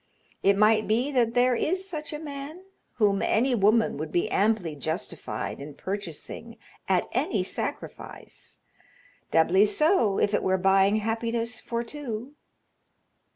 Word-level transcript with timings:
It 0.41 0.57
might 0.57 0.87
be 0.87 1.11
that 1.11 1.35
there 1.35 1.53
is 1.55 1.87
such 1.87 2.11
a 2.11 2.17
man 2.17 2.63
whom 2.93 3.21
any 3.21 3.53
woman 3.53 3.97
would 3.97 4.11
be 4.11 4.31
amply 4.31 4.75
justified 4.75 5.61
in 5.61 5.75
purchasing 5.75 6.57
at 6.89 7.05
any 7.11 7.43
sacrifice 7.43 8.57
doubly 9.29 9.67
so 9.67 10.17
if 10.17 10.33
it 10.33 10.41
were 10.41 10.57
buying 10.57 10.95
happiness 10.95 11.61
for 11.61 11.83
two." 11.83 12.33